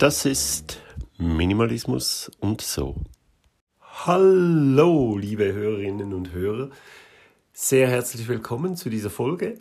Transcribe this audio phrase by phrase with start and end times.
[0.00, 0.80] Das ist
[1.18, 2.96] Minimalismus und so.
[3.82, 6.70] Hallo, liebe Hörerinnen und Hörer.
[7.52, 9.60] Sehr herzlich willkommen zu dieser Folge,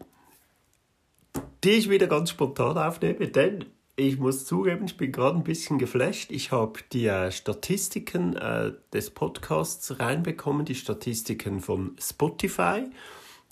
[1.66, 3.66] die ich wieder ganz spontan aufnehme, denn
[3.98, 6.32] ich muss zugeben, ich bin gerade ein bisschen geflasht.
[6.32, 12.86] Ich habe die äh, Statistiken äh, des Podcasts reinbekommen, die Statistiken von Spotify.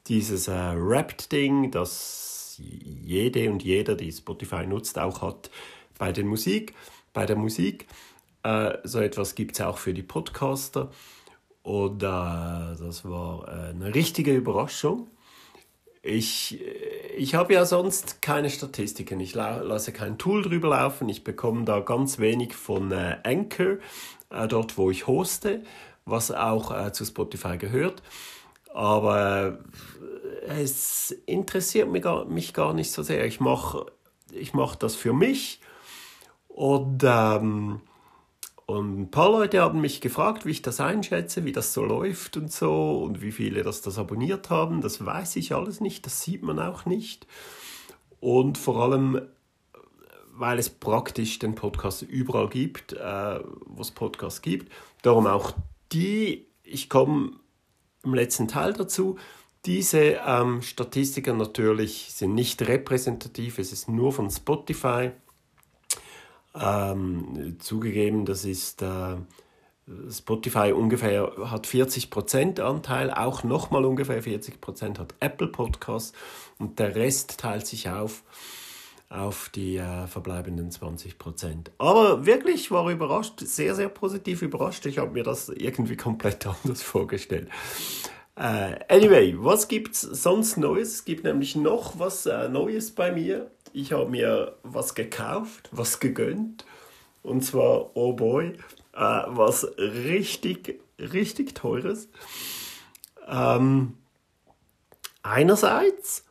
[0.07, 5.51] Dieses äh, Wrapped-Ding, das jede und jeder, die Spotify nutzt, auch hat
[5.97, 6.73] bei, den Musik,
[7.13, 7.87] bei der Musik.
[8.43, 10.91] Äh, so etwas gibt es auch für die Podcaster.
[11.63, 15.07] Und äh, das war äh, eine richtige Überraschung.
[16.01, 16.63] Ich,
[17.17, 19.19] ich habe ja sonst keine Statistiken.
[19.19, 21.09] Ich lasse kein Tool drüber laufen.
[21.09, 23.77] Ich bekomme da ganz wenig von äh, Anchor,
[24.29, 25.63] äh, dort wo ich hoste,
[26.05, 28.01] was auch äh, zu Spotify gehört.
[28.73, 29.59] Aber
[30.47, 33.25] äh, es interessiert mich gar, mich gar nicht so sehr.
[33.25, 33.87] Ich mache
[34.31, 35.59] ich mach das für mich
[36.57, 37.81] und ähm,
[38.65, 42.35] und ein paar Leute haben mich gefragt, wie ich das einschätze, wie das so läuft
[42.35, 44.81] und so und wie viele das, das abonniert haben.
[44.81, 47.27] Das weiß ich alles nicht, das sieht man auch nicht.
[48.19, 49.21] Und vor allem,
[50.33, 54.69] weil es praktisch den Podcast überall gibt, äh, wo es Podcasts gibt.
[55.03, 55.53] Darum auch
[55.93, 57.33] die, ich komme
[58.03, 59.17] im letzten Teil dazu,
[59.65, 65.11] diese ähm, Statistiken natürlich sind nicht repräsentativ, es ist nur von Spotify
[66.59, 69.15] ähm, zugegeben, das ist äh,
[70.11, 76.13] Spotify ungefähr hat 40% Anteil, auch nochmal ungefähr 40% hat Apple Podcasts
[76.57, 78.23] und der Rest teilt sich auf
[79.09, 81.67] auf die äh, verbleibenden 20%.
[81.77, 84.85] Aber wirklich war überrascht, sehr, sehr positiv überrascht.
[84.85, 87.47] Ich habe mir das irgendwie komplett anders vorgestellt.
[88.35, 90.89] Äh, anyway, was gibt es sonst Neues?
[90.95, 95.99] Es gibt nämlich noch was äh, Neues bei mir ich habe mir was gekauft, was
[95.99, 96.65] gegönnt.
[97.21, 98.57] Und zwar, oh boy,
[98.93, 102.09] äh, was richtig, richtig teures.
[103.27, 103.93] Ähm,
[105.21, 106.25] einerseits,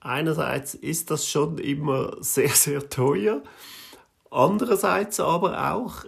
[0.00, 3.42] einerseits ist das schon immer sehr, sehr teuer.
[4.30, 6.04] Andererseits aber auch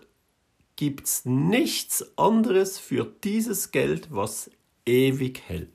[0.76, 4.50] gibt es nichts anderes für dieses Geld, was
[4.84, 5.70] ewig hält.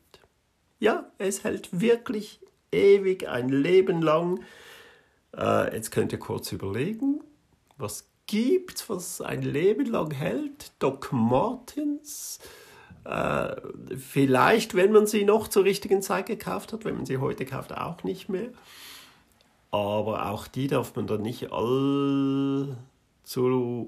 [0.80, 2.40] Ja, es hält wirklich
[2.72, 4.44] ewig, ein Leben lang.
[5.38, 7.22] Äh, jetzt könnt ihr kurz überlegen,
[7.78, 10.72] was gibt was ein Leben lang hält?
[10.80, 12.40] Doc Martens.
[13.04, 13.56] Äh,
[13.98, 17.72] vielleicht, wenn man sie noch zur richtigen Zeit gekauft hat, wenn man sie heute kauft,
[17.74, 18.50] auch nicht mehr.
[19.70, 22.76] Aber auch die darf man dann nicht allzu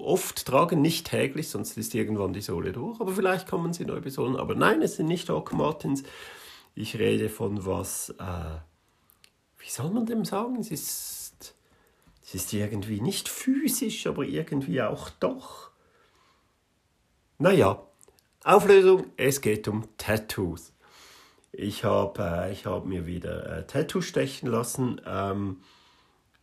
[0.00, 3.00] oft tragen, nicht täglich, sonst ist irgendwann die Sohle durch.
[3.00, 4.36] Aber vielleicht kann man sie neu besohlen.
[4.36, 6.04] Aber nein, es sind nicht Doc Martens.
[6.74, 8.58] Ich rede von was, äh,
[9.58, 10.56] wie soll man dem sagen?
[10.60, 11.17] Es ist
[12.28, 15.70] es ist irgendwie nicht physisch, aber irgendwie auch doch.
[17.38, 17.82] Naja,
[18.44, 20.74] Auflösung, es geht um Tattoos.
[21.52, 25.00] Ich habe äh, hab mir wieder äh, Tattoo stechen lassen.
[25.06, 25.62] Ähm,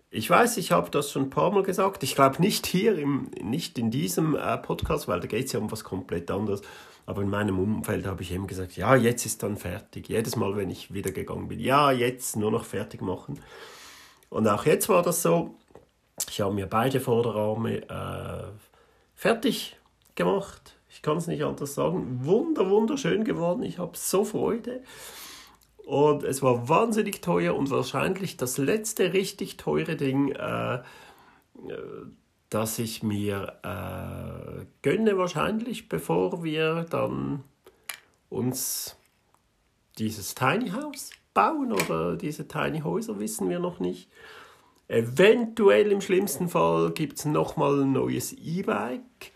[0.10, 2.02] ich weiß, ich habe das schon ein paar Mal gesagt.
[2.02, 5.60] Ich glaube nicht hier, im, nicht in diesem äh, Podcast, weil da geht es ja
[5.60, 6.64] um was komplett anderes.
[7.06, 10.10] Aber in meinem Umfeld habe ich eben gesagt, ja, jetzt ist dann fertig.
[10.10, 13.40] Jedes Mal, wenn ich wieder gegangen bin, ja, jetzt nur noch fertig machen.
[14.30, 15.56] Und auch jetzt war das so.
[16.30, 18.52] Ich habe mir beide Vorderarme äh,
[19.16, 19.78] fertig
[20.16, 20.78] gemacht.
[20.90, 22.26] Ich kann es nicht anders sagen.
[22.26, 23.64] Wunder, wunderschön geworden.
[23.64, 24.82] Ich habe so Freude.
[25.86, 30.82] Und es war wahnsinnig teuer und wahrscheinlich das letzte richtig teure Ding, äh, äh
[32.50, 37.44] das ich mir äh, gönne, wahrscheinlich, bevor wir dann
[38.30, 38.96] uns
[39.98, 44.10] dieses Tiny House bauen oder diese Tiny Häuser, wissen wir noch nicht.
[44.88, 49.32] Eventuell im schlimmsten Fall gibt es nochmal ein neues E-Bike,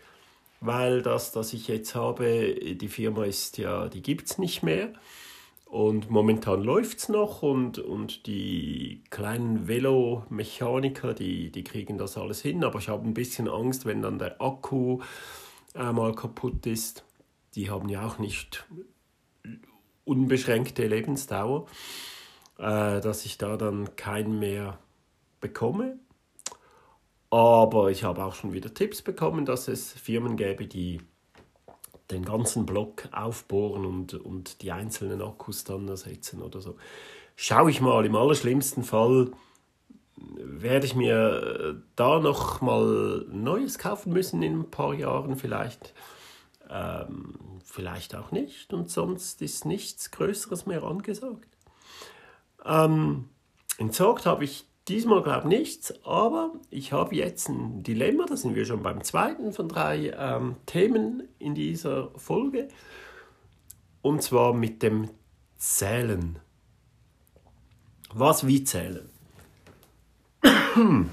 [0.60, 4.92] weil das, das ich jetzt habe, die Firma ist ja, die gibt es nicht mehr.
[5.64, 12.42] Und momentan läuft es noch und, und die kleinen Velomechaniker, die, die kriegen das alles
[12.42, 12.64] hin.
[12.64, 14.98] Aber ich habe ein bisschen Angst, wenn dann der Akku
[15.76, 17.04] äh, mal kaputt ist.
[17.54, 18.66] Die haben ja auch nicht
[20.04, 21.66] unbeschränkte Lebensdauer,
[22.58, 24.76] äh, dass ich da dann keinen mehr
[25.40, 25.98] bekomme.
[27.30, 31.00] Aber ich habe auch schon wieder Tipps bekommen, dass es Firmen gäbe, die
[32.10, 36.76] den ganzen Block aufbohren und, und die einzelnen Akkus dann ersetzen oder so.
[37.36, 39.30] Schaue ich mal, im allerschlimmsten Fall
[40.16, 45.94] werde ich mir da noch mal Neues kaufen müssen in ein paar Jahren vielleicht.
[46.68, 47.34] Ähm,
[47.64, 51.48] vielleicht auch nicht und sonst ist nichts Größeres mehr angesagt.
[52.64, 53.28] Ähm,
[53.78, 58.54] entsorgt habe ich diesmal glaube ich nichts, aber ich habe jetzt ein Dilemma, da sind
[58.54, 62.68] wir schon beim zweiten von drei ähm, Themen in dieser Folge,
[64.02, 65.08] und zwar mit dem
[65.56, 66.38] Zählen.
[68.12, 69.08] Was wie zählen?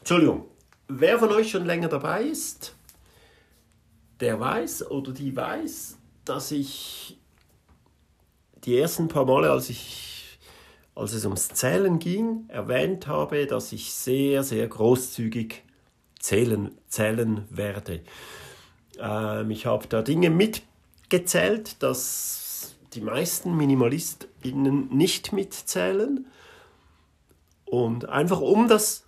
[0.00, 0.44] Entschuldigung.
[0.88, 2.76] Wer von euch schon länger dabei ist,
[4.20, 7.18] der weiß oder die weiß, dass ich
[8.64, 10.13] die ersten paar Male, als ich
[10.94, 15.62] als es ums Zählen ging, erwähnt habe, dass ich sehr, sehr großzügig
[16.20, 18.00] zählen, zählen werde.
[18.98, 26.26] Ähm, ich habe da Dinge mitgezählt, dass die meisten MinimalistInnen nicht mitzählen.
[27.64, 29.04] Und einfach um das,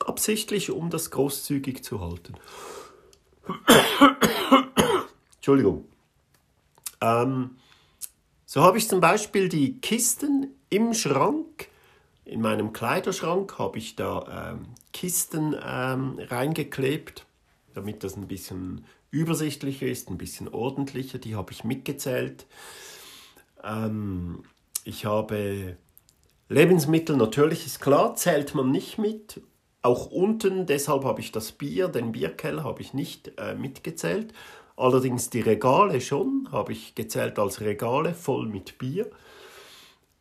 [0.00, 2.34] absichtlich, um das großzügig zu halten.
[5.36, 5.84] Entschuldigung.
[7.02, 7.56] Ähm,
[8.46, 11.68] so habe ich zum Beispiel die Kisten im Schrank.
[12.24, 17.26] In meinem Kleiderschrank habe ich da ähm, Kisten ähm, reingeklebt,
[17.74, 21.18] damit das ein bisschen übersichtlicher ist, ein bisschen ordentlicher.
[21.18, 22.46] Die habe ich mitgezählt.
[23.62, 24.44] Ähm,
[24.84, 25.76] ich habe
[26.48, 29.42] Lebensmittel, natürlich ist klar, zählt man nicht mit.
[29.82, 34.32] Auch unten, deshalb habe ich das Bier, den Bierkeller habe ich nicht äh, mitgezählt.
[34.76, 39.10] Allerdings die Regale schon, habe ich gezählt als Regale voll mit Bier.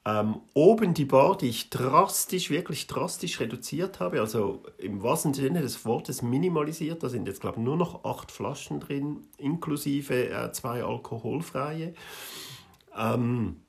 [0.04, 5.62] Ähm, oben die Bar, die ich drastisch, wirklich drastisch reduziert habe, also im wahrsten Sinne
[5.62, 7.04] des Wortes minimalisiert.
[7.04, 11.94] Da sind jetzt, glaube ich, nur noch acht Flaschen drin, inklusive äh, zwei alkoholfreie.
[12.98, 13.62] Ähm,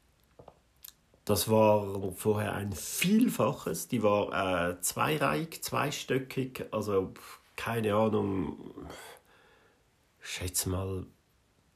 [1.26, 3.88] das war vorher ein Vielfaches.
[3.88, 7.12] Die war äh, zweireihig, zweistöckig, also
[7.56, 8.74] keine Ahnung,
[10.22, 11.06] ich schätze mal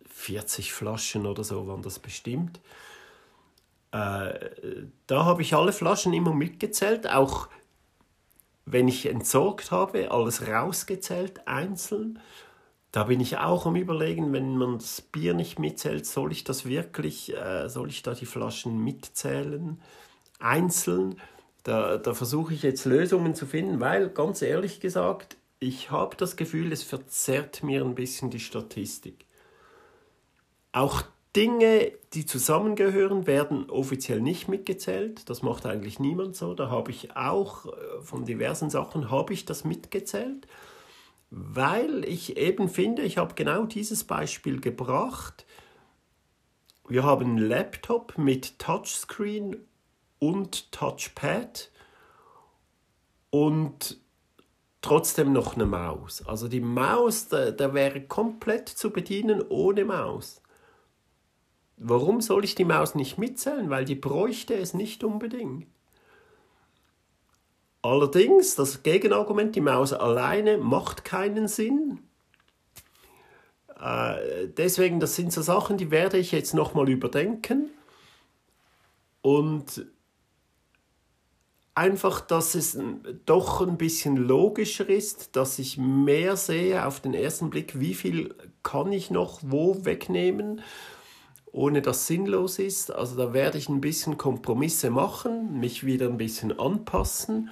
[0.06, 2.60] 40 Flaschen oder so waren das bestimmt.
[3.96, 4.50] Äh,
[5.06, 7.48] da habe ich alle Flaschen immer mitgezählt, auch
[8.66, 12.18] wenn ich entsorgt habe, alles rausgezählt, einzeln.
[12.92, 16.66] Da bin ich auch am Überlegen, wenn man das Bier nicht mitzählt, soll ich das
[16.66, 19.80] wirklich, äh, soll ich da die Flaschen mitzählen,
[20.40, 21.18] einzeln?
[21.62, 26.36] Da, da versuche ich jetzt Lösungen zu finden, weil ganz ehrlich gesagt, ich habe das
[26.36, 29.26] Gefühl, es verzerrt mir ein bisschen die Statistik.
[30.72, 31.02] Auch
[31.36, 35.28] Dinge, die zusammengehören, werden offiziell nicht mitgezählt.
[35.28, 36.54] Das macht eigentlich niemand so.
[36.54, 40.46] Da habe ich auch äh, von diversen Sachen habe ich das mitgezählt
[41.30, 45.44] weil ich eben finde, ich habe genau dieses Beispiel gebracht.
[46.88, 49.56] Wir haben einen Laptop mit Touchscreen
[50.18, 51.70] und Touchpad
[53.30, 53.98] und
[54.82, 56.24] trotzdem noch eine Maus.
[56.26, 60.40] Also die Maus, da, da wäre komplett zu bedienen ohne Maus.
[61.76, 63.68] Warum soll ich die Maus nicht mitzählen?
[63.70, 65.66] Weil die bräuchte es nicht unbedingt.
[67.82, 72.00] Allerdings, das Gegenargument, die Maus alleine macht keinen Sinn.
[73.78, 77.70] Äh, deswegen, das sind so Sachen, die werde ich jetzt nochmal überdenken.
[79.22, 79.86] Und
[81.76, 82.78] einfach, dass es
[83.26, 88.34] doch ein bisschen logischer ist, dass ich mehr sehe auf den ersten Blick, wie viel
[88.62, 90.62] kann ich noch wo wegnehmen,
[91.56, 92.92] ohne dass sinnlos ist.
[92.92, 97.50] Also da werde ich ein bisschen Kompromisse machen, mich wieder ein bisschen anpassen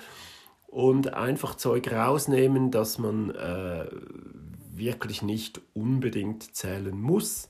[0.66, 3.86] und einfach Zeug rausnehmen, dass man äh,
[4.74, 7.48] wirklich nicht unbedingt zählen muss.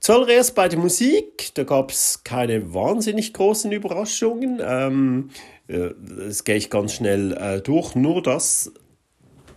[0.00, 5.30] Zuallererst bei der Musik, da gab es keine wahnsinnig großen Überraschungen.
[5.66, 7.94] Das gehe ich ganz schnell äh, durch.
[7.94, 8.70] Nur das,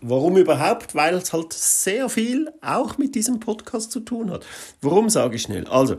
[0.01, 0.96] warum überhaupt?
[0.96, 4.46] Weil es halt sehr viel auch mit diesem Podcast zu tun hat.
[4.82, 5.68] Warum sage ich schnell?
[5.68, 5.98] Also,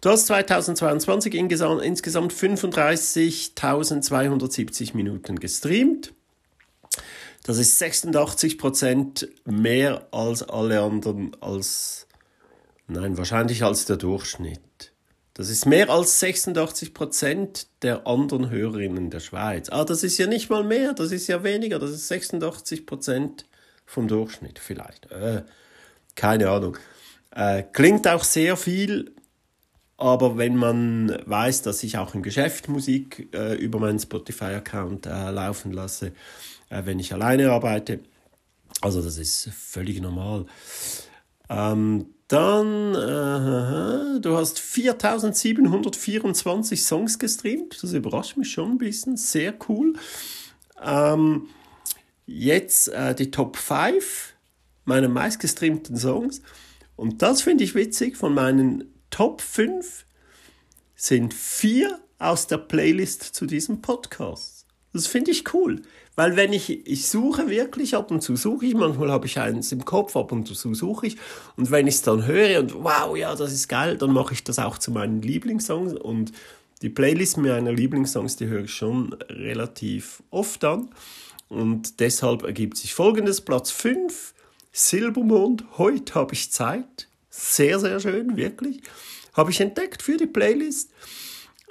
[0.00, 6.14] du hast 2022 insgesamt, insgesamt 35.270 Minuten gestreamt.
[7.44, 12.08] Das ist 86% mehr als alle anderen als
[12.90, 14.60] Nein, wahrscheinlich als der Durchschnitt.
[15.38, 19.68] Das ist mehr als 86 Prozent der anderen Hörerinnen der Schweiz.
[19.70, 23.46] Ah, das ist ja nicht mal mehr, das ist ja weniger, das ist 86 Prozent
[23.86, 25.08] vom Durchschnitt vielleicht.
[25.12, 25.44] Äh,
[26.16, 26.76] keine Ahnung.
[27.30, 29.14] Äh, klingt auch sehr viel,
[29.96, 35.30] aber wenn man weiß, dass ich auch im Geschäft Musik äh, über meinen Spotify-Account äh,
[35.30, 36.14] laufen lasse,
[36.68, 38.00] äh, wenn ich alleine arbeite,
[38.80, 40.46] also das ist völlig normal.
[41.48, 47.82] Ähm, dann, äh, du hast 4724 Songs gestreamt.
[47.82, 49.16] Das überrascht mich schon ein bisschen.
[49.16, 49.94] Sehr cool.
[50.82, 51.48] Ähm,
[52.26, 54.34] jetzt äh, die Top 5
[54.84, 56.42] meiner meistgestreamten Songs.
[56.96, 58.18] Und das finde ich witzig.
[58.18, 60.04] Von meinen Top 5
[60.96, 64.66] sind vier aus der Playlist zu diesem Podcast.
[64.92, 65.80] Das finde ich cool.
[66.18, 69.70] Weil wenn ich, ich suche wirklich, ab und zu suche ich, manchmal habe ich eins
[69.70, 71.16] im Kopf, ab und zu suche ich.
[71.56, 74.42] Und wenn ich es dann höre und wow, ja, das ist geil, dann mache ich
[74.42, 75.92] das auch zu meinen Lieblingssongs.
[75.92, 76.32] Und
[76.82, 80.88] die Playlist meiner Lieblingssongs, die höre ich schon relativ oft an.
[81.48, 84.34] Und deshalb ergibt sich folgendes: Platz 5,
[84.72, 87.06] Silbermond, heute habe ich Zeit.
[87.30, 88.80] Sehr, sehr schön, wirklich.
[89.34, 90.90] Habe ich entdeckt für die Playlist.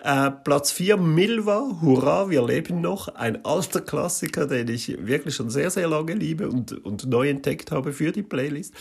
[0.03, 3.07] Äh, Platz 4 Milva, Hurra, wir leben noch.
[3.09, 7.71] Ein alter Klassiker, den ich wirklich schon sehr, sehr lange liebe und, und neu entdeckt
[7.71, 8.73] habe für die Playlist.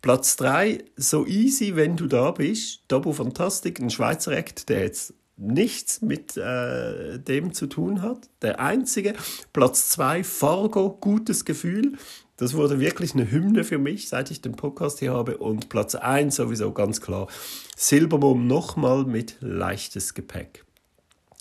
[0.00, 2.82] Platz 3 So Easy, wenn du da bist.
[2.88, 8.28] Double Fantastic, ein Schweizer Act, der jetzt nichts mit äh, dem zu tun hat.
[8.42, 9.14] Der einzige.
[9.52, 11.96] Platz 2 Fargo, gutes Gefühl.
[12.36, 15.38] Das wurde wirklich eine Hymne für mich, seit ich den Podcast hier habe.
[15.38, 17.28] Und Platz 1 sowieso ganz klar.
[17.76, 20.64] Silbermum nochmal mit leichtes Gepäck.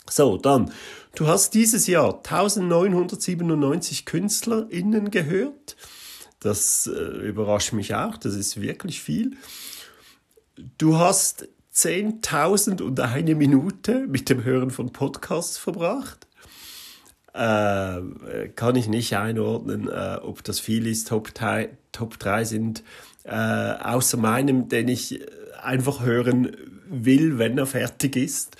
[0.09, 0.71] So, dann,
[1.15, 5.75] du hast dieses Jahr 1997 KünstlerInnen gehört.
[6.39, 9.37] Das äh, überrascht mich auch, das ist wirklich viel.
[10.77, 16.27] Du hast 10.000 und eine Minute mit dem Hören von Podcasts verbracht
[17.33, 18.01] äh,
[18.55, 21.07] kann ich nicht einordnen, äh, ob das viel ist.
[21.07, 22.83] Top 3, Top 3 sind
[23.23, 25.21] äh, außer meinem, den ich
[25.61, 26.55] einfach hören
[26.87, 28.55] will, wenn er fertig ist.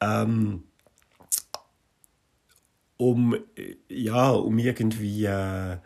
[0.00, 0.64] Ähm,
[2.96, 3.36] um,
[3.88, 5.78] ja, um irgendwie äh,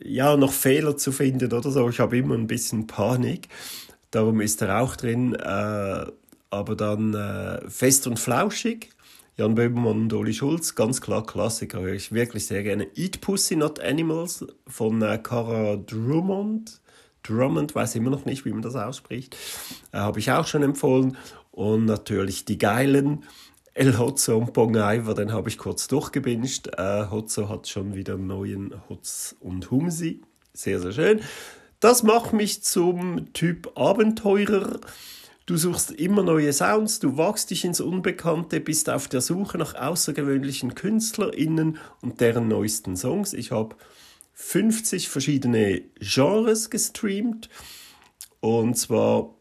[0.00, 1.88] ja, noch Fehler zu finden oder so.
[1.88, 3.48] Ich habe immer ein bisschen Panik.
[4.10, 5.34] Darum ist er auch drin.
[5.34, 6.06] Äh,
[6.50, 8.93] aber dann äh, fest und flauschig
[9.36, 12.86] Jan Böhmermann und Oli Schulz, ganz klar Klassiker, höre ich wirklich sehr gerne.
[12.94, 16.80] Eat Pussy Not Animals von äh, Cara Drummond.
[17.24, 19.36] Drummond, weiß immer noch nicht, wie man das ausspricht.
[19.90, 21.16] Äh, Habe ich auch schon empfohlen.
[21.50, 23.24] Und natürlich die geilen
[23.72, 26.68] El Hotzo und Bong Iver, den habe ich kurz durchgebinscht.
[26.78, 30.22] Äh, Hotzo hat schon wieder einen neuen Hotz und Humsi.
[30.52, 31.20] Sehr, sehr schön.
[31.80, 34.78] Das macht mich zum Typ Abenteurer.
[35.46, 39.74] Du suchst immer neue Sounds, du wagst dich ins Unbekannte, bist auf der Suche nach
[39.74, 43.34] außergewöhnlichen KünstlerInnen und deren neuesten Songs.
[43.34, 43.76] Ich habe
[44.32, 47.50] 50 verschiedene Genres gestreamt.
[48.40, 49.34] Und zwar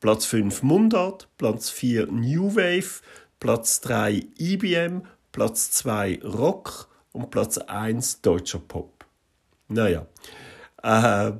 [0.00, 3.00] Platz 5 Mundart, Platz 4 New Wave,
[3.38, 9.04] Platz 3 IBM, Platz 2 Rock und Platz 1 deutscher Pop.
[9.68, 10.06] Naja.
[10.82, 11.32] Äh,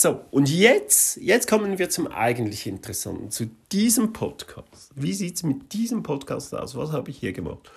[0.00, 4.92] so, und jetzt, jetzt kommen wir zum eigentlich Interessanten, zu diesem Podcast.
[4.94, 6.76] Wie sieht es mit diesem Podcast aus?
[6.76, 7.68] Was habe ich hier gemacht?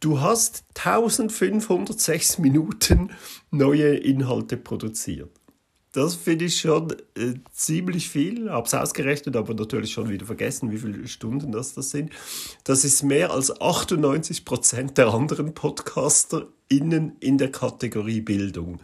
[0.00, 3.10] Du hast 1506 Minuten
[3.50, 5.28] neue Inhalte produziert.
[5.92, 8.48] das finde ich schon äh, ziemlich viel.
[8.50, 12.12] Habe es ausgerechnet, aber natürlich schon wieder vergessen, wie viele Stunden das, das sind.
[12.64, 18.80] Das ist mehr als 98 Prozent der anderen PodcasterInnen in der Kategorie Bildung.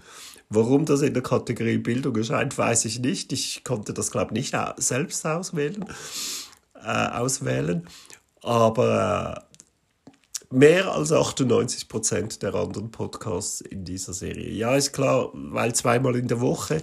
[0.50, 3.33] Warum das in der Kategorie Bildung erscheint, weiß ich nicht.
[3.33, 5.85] Ich konnte das, glaube ich, nicht selbst auswählen.
[6.75, 7.87] Äh, auswählen.
[8.43, 14.50] Aber äh, mehr als 98 Prozent der anderen Podcasts in dieser Serie.
[14.50, 16.81] Ja, ist klar, weil zweimal in der Woche.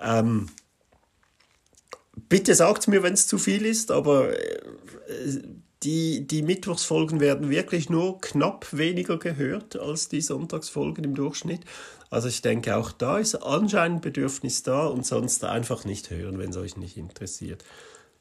[0.00, 0.48] Ähm,
[2.28, 4.38] bitte sagt mir, wenn es zu viel ist, aber äh,
[5.84, 11.60] die, die Mittwochsfolgen werden wirklich nur knapp weniger gehört als die Sonntagsfolgen im Durchschnitt.
[12.10, 16.50] Also ich denke, auch da ist anscheinend Bedürfnis da und sonst einfach nicht hören, wenn
[16.50, 17.64] es euch nicht interessiert.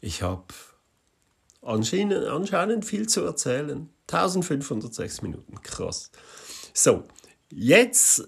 [0.02, 0.46] Ich habe
[1.62, 3.90] anscheinend, anscheinend viel zu erzählen.
[4.12, 6.12] 1506 Minuten, krass.
[6.74, 7.04] So,
[7.50, 8.28] jetzt,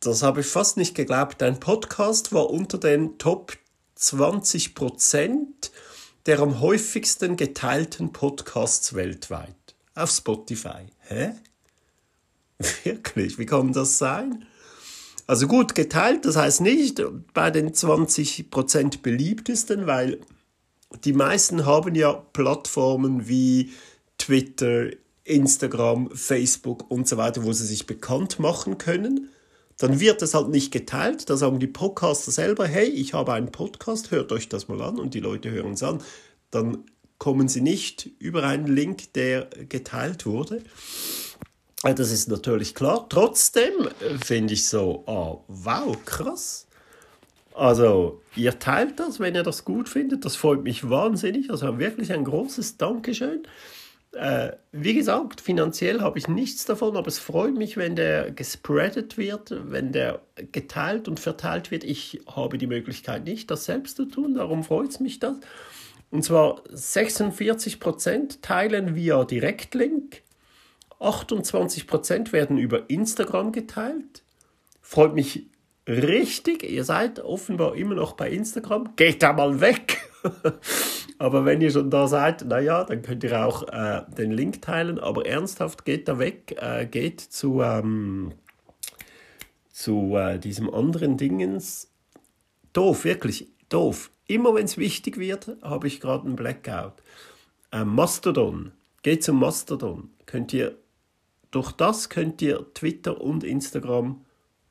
[0.00, 3.56] das habe ich fast nicht geglaubt, dein Podcast war unter den Top
[3.96, 5.70] 20 Prozent
[6.28, 9.54] der am häufigsten geteilten Podcasts weltweit
[9.94, 10.84] auf Spotify.
[10.98, 11.32] Hä?
[12.84, 13.38] Wirklich?
[13.38, 14.44] Wie kann das sein?
[15.26, 17.02] Also gut geteilt, das heißt nicht
[17.34, 20.20] bei den 20% beliebtesten, weil
[21.04, 23.72] die meisten haben ja Plattformen wie
[24.16, 24.88] Twitter,
[25.24, 29.28] Instagram, Facebook und so weiter, wo sie sich bekannt machen können.
[29.76, 31.28] Dann wird es halt nicht geteilt.
[31.28, 34.98] Da sagen die Podcaster selber, hey, ich habe einen Podcast, hört euch das mal an
[34.98, 36.02] und die Leute hören es an.
[36.50, 36.84] Dann
[37.18, 40.62] kommen sie nicht über einen Link, der geteilt wurde.
[41.82, 43.06] Das ist natürlich klar.
[43.08, 46.66] Trotzdem äh, finde ich so, oh, wow, krass.
[47.54, 50.24] Also, ihr teilt das, wenn ihr das gut findet.
[50.24, 51.50] Das freut mich wahnsinnig.
[51.50, 53.42] Also wirklich ein großes Dankeschön.
[54.12, 59.18] Äh, wie gesagt, finanziell habe ich nichts davon, aber es freut mich, wenn der gespreadet
[59.18, 61.84] wird, wenn der geteilt und verteilt wird.
[61.84, 65.36] Ich habe die Möglichkeit nicht, das selbst zu tun, darum freut es mich das.
[66.10, 70.22] Und zwar 46% teilen via Direktlink,
[71.00, 74.22] 28% werden über Instagram geteilt.
[74.80, 75.46] Freut mich
[75.86, 76.62] richtig.
[76.62, 78.94] Ihr seid offenbar immer noch bei Instagram.
[78.96, 79.98] Geht da mal weg.
[81.18, 84.98] Aber wenn ihr schon da seid, naja, dann könnt ihr auch äh, den Link teilen.
[84.98, 86.56] Aber ernsthaft, geht da weg.
[86.60, 88.34] Äh, geht zu, ähm,
[89.70, 91.90] zu äh, diesem anderen Dingens.
[92.72, 94.10] Doof, wirklich doof.
[94.26, 97.02] Immer wenn es wichtig wird, habe ich gerade einen Blackout.
[97.72, 98.72] Ähm, Mastodon.
[99.02, 100.10] Geht zum Mastodon.
[100.26, 100.76] Könnt ihr
[101.50, 104.24] durch das könnt ihr Twitter und Instagram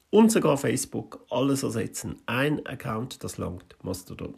[0.09, 2.21] und sogar Facebook alles ersetzen.
[2.25, 4.35] Ein Account, das langt, Mastodon.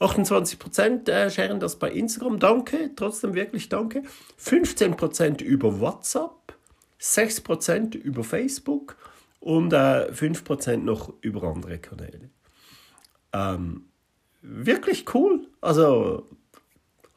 [0.00, 4.02] 28% äh, sharen das bei Instagram, danke, trotzdem wirklich danke.
[4.40, 6.54] 15% über WhatsApp,
[7.00, 8.96] 6% über Facebook
[9.38, 12.30] und äh, 5% noch über andere Kanäle.
[13.32, 13.86] Ähm,
[14.40, 16.28] wirklich cool, also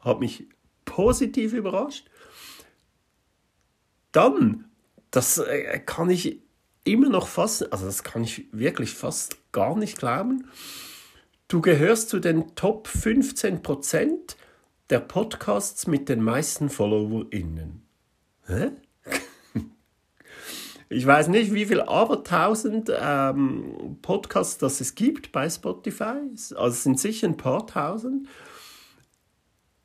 [0.00, 0.46] hat mich
[0.84, 2.08] positiv überrascht.
[4.16, 4.64] Dann,
[5.10, 6.40] das äh, kann ich
[6.84, 10.48] immer noch fast, also das kann ich wirklich fast gar nicht glauben.
[11.48, 14.36] Du gehörst zu den Top 15%
[14.88, 17.82] der Podcasts mit den meisten FollowerInnen.
[18.46, 18.70] Hä?
[20.88, 26.20] Ich weiß nicht, wie viel aber tausend ähm, Podcasts das es gibt bei Spotify.
[26.54, 28.28] Also es sind sicher ein paar tausend.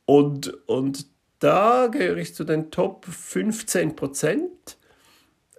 [0.06, 1.08] Und, und
[1.42, 4.78] da gehöre ich zu den Top 15 Prozent.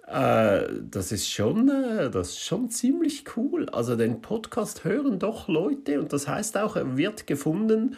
[0.07, 3.67] Äh, das, ist schon, äh, das ist schon ziemlich cool.
[3.69, 7.97] Also den Podcast hören doch Leute und das heißt auch, er wird gefunden,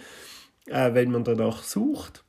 [0.65, 2.24] äh, wenn man danach sucht.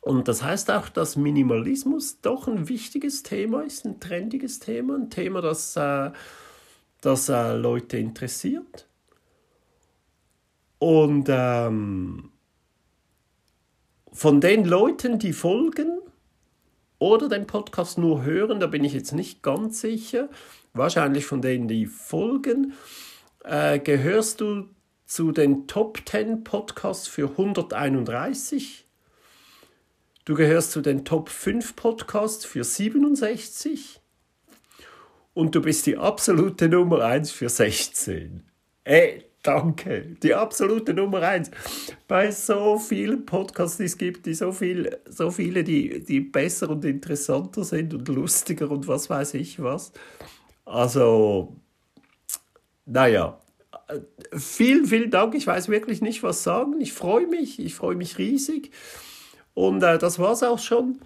[0.00, 5.10] Und das heißt auch, dass Minimalismus doch ein wichtiges Thema ist, ein trendiges Thema, ein
[5.10, 6.12] Thema, das, äh,
[7.02, 8.88] das äh, Leute interessiert.
[10.78, 12.30] Und ähm,
[14.18, 16.00] von den Leuten, die folgen
[16.98, 20.28] oder den Podcast nur hören, da bin ich jetzt nicht ganz sicher,
[20.72, 22.72] wahrscheinlich von denen, die folgen,
[23.44, 24.70] äh, gehörst du
[25.06, 28.88] zu den Top 10 Podcasts für 131.
[30.24, 34.00] Du gehörst zu den Top 5 Podcasts für 67.
[35.32, 38.42] Und du bist die absolute Nummer 1 für 16.
[38.82, 41.50] Ey, Danke, die absolute Nummer eins.
[42.08, 46.70] Bei so vielen Podcasts, die es gibt, die so, viel, so viele, die, die besser
[46.70, 49.92] und interessanter sind und lustiger und was weiß ich was.
[50.64, 51.56] Also,
[52.84, 53.38] naja,
[54.32, 55.34] vielen, vielen Dank.
[55.34, 56.80] Ich weiß wirklich nicht, was sagen.
[56.80, 58.72] Ich freue mich, ich freue mich riesig.
[59.54, 61.00] Und äh, das war es auch schon.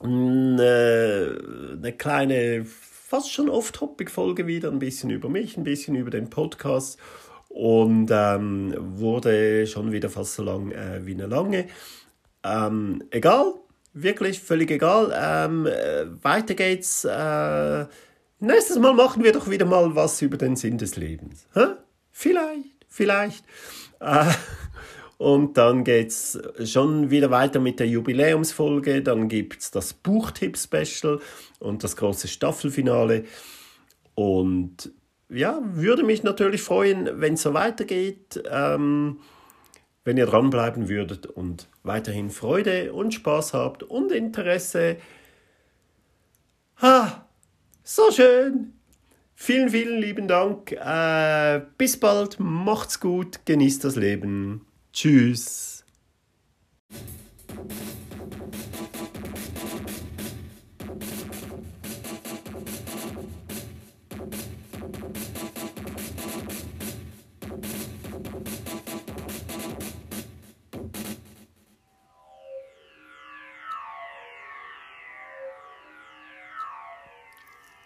[0.00, 1.38] Eine,
[1.78, 6.98] eine kleine fast schon off-topic-Folge wieder, ein bisschen über mich, ein bisschen über den Podcast
[7.54, 11.68] und ähm, wurde schon wieder fast so lang äh, wie eine lange.
[12.42, 13.54] Ähm, egal,
[13.92, 15.12] wirklich völlig egal.
[15.16, 17.04] Ähm, äh, weiter geht's.
[17.04, 17.86] Äh,
[18.40, 21.46] nächstes Mal machen wir doch wieder mal was über den Sinn des Lebens.
[21.54, 21.66] Hä?
[22.10, 23.44] Vielleicht, vielleicht.
[24.00, 24.32] Äh,
[25.18, 29.00] und dann geht's schon wieder weiter mit der Jubiläumsfolge.
[29.00, 31.20] Dann gibt's das Buchtipp-Special
[31.60, 33.26] und das große Staffelfinale.
[34.16, 34.90] Und
[35.28, 38.42] ja, würde mich natürlich freuen, wenn es so weitergeht.
[38.50, 39.18] Ähm,
[40.04, 44.96] wenn ihr dranbleiben würdet und weiterhin Freude und Spaß habt und Interesse.
[46.82, 47.26] Ha,
[47.82, 48.74] so schön.
[49.34, 50.72] Vielen, vielen lieben Dank.
[50.72, 52.36] Äh, bis bald.
[52.38, 53.40] Macht's gut.
[53.46, 54.66] Genießt das Leben.
[54.92, 55.84] Tschüss.